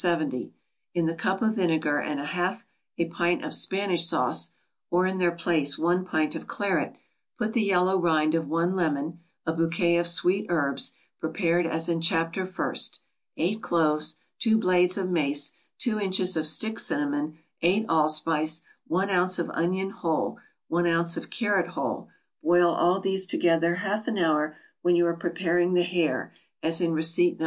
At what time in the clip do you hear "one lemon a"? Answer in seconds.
8.47-9.53